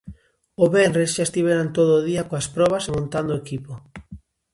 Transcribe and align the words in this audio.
O 0.63 0.65
venres 0.75 1.09
xa 1.15 1.23
estiveron 1.27 1.67
todo 1.77 1.91
o 1.95 2.05
día 2.09 2.27
coas 2.29 2.47
probas 2.55 2.83
e 2.85 2.91
montando 2.97 3.31
o 3.33 3.41
equipo. 3.43 3.71